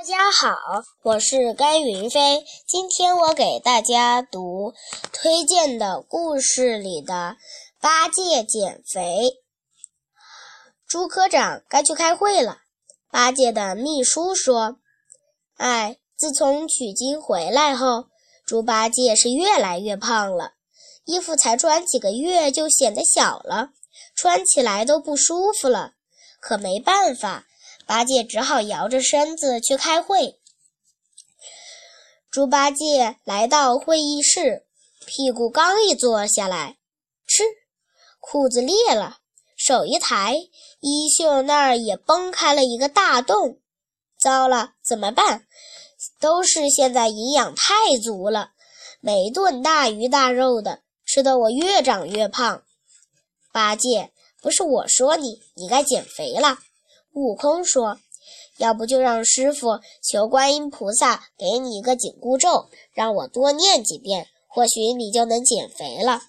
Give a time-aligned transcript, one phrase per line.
[0.00, 0.56] 大家好，
[1.02, 2.42] 我是甘云飞。
[2.66, 4.72] 今天我给大家读
[5.12, 7.36] 推荐的故事里的
[7.82, 9.42] 八戒减肥。
[10.88, 12.60] 朱科长该去开会了。
[13.10, 14.78] 八戒的秘书说
[15.60, 18.06] ：“哎，自从取经回来后，
[18.46, 20.52] 猪八戒是越来越胖了，
[21.04, 23.72] 衣服才穿几个月就显得小了，
[24.16, 25.92] 穿起来都不舒服了。
[26.40, 27.44] 可没办法。”
[27.90, 30.38] 八戒只好摇着身子去开会。
[32.30, 34.64] 猪八戒来到会议室，
[35.06, 36.78] 屁股刚一坐下来，
[37.26, 37.42] 吃，
[38.20, 39.16] 裤子裂了，
[39.56, 40.36] 手一抬，
[40.78, 43.58] 衣袖那儿也崩开了一个大洞。
[44.16, 45.48] 糟了，怎么办？
[46.20, 48.52] 都是现在营养太足了，
[49.00, 52.62] 每顿大鱼大肉的，吃得我越长越胖。
[53.52, 56.56] 八戒，不是我说你，你该减肥了。
[57.12, 57.98] 悟空说
[58.58, 66.22] ：“要不就让师傅求观音菩萨给你一个紧箍咒，让我多念几遍，或许你就能减肥了。”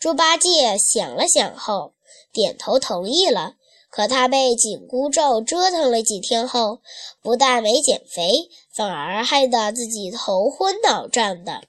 [0.00, 1.94] 猪八戒想了想后，
[2.32, 3.54] 点头同意了。
[3.90, 6.78] 可他被紧箍咒折腾了几天后，
[7.22, 11.62] 不但没减肥，反而害得自己头昏脑胀的。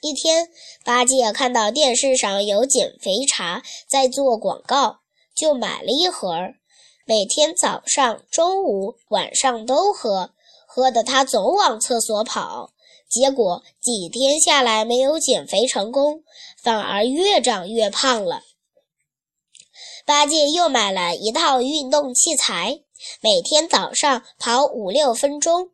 [0.00, 0.48] 一天，
[0.84, 4.98] 八戒看到电视上有减肥茶在做广告，
[5.38, 6.30] 就买了一盒。
[7.06, 10.32] 每天早上、中午、晚上都喝，
[10.66, 12.70] 喝得他总往厕所跑。
[13.08, 16.22] 结果几天下来没有减肥成功，
[16.62, 18.42] 反而越长越胖了。
[20.04, 22.80] 八戒又买了一套运动器材，
[23.22, 25.70] 每天早上跑五六分钟，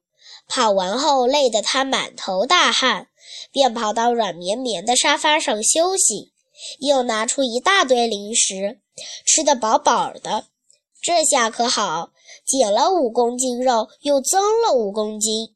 [0.47, 3.09] 跑完后累得他满头大汗，
[3.51, 6.33] 便跑到软绵绵的沙发上休息。
[6.79, 8.79] 又拿出一大堆零食，
[9.25, 10.47] 吃得饱饱的。
[11.03, 12.11] 这下可好，
[12.47, 15.55] 减了五公斤肉，又增了五公斤。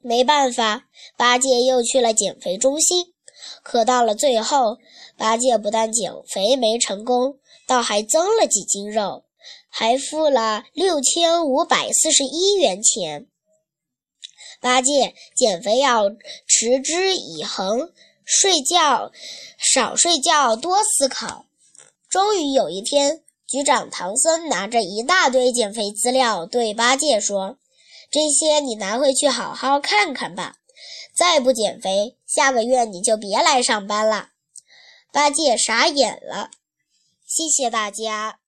[0.00, 3.14] 没办法，八戒又去了减肥中心。
[3.62, 4.78] 可到了最后，
[5.16, 9.24] 八戒不但减肥没成功，倒还增了几斤肉，
[9.68, 13.26] 还付了六千五百四十一元钱。
[14.60, 16.10] 八戒减肥要
[16.46, 17.92] 持之以恒，
[18.24, 19.12] 睡觉
[19.58, 21.46] 少睡觉，多思考。
[22.08, 23.22] 终于有一天。
[23.46, 27.56] 局长唐僧拿着一大堆减肥资料，对八戒说
[28.12, 30.56] ：“这些你拿回去好好看看吧。
[31.16, 34.28] 再不减肥，下个月你就别来上班了。”
[35.10, 36.50] 八戒傻眼了。
[37.26, 38.38] 谢谢大家。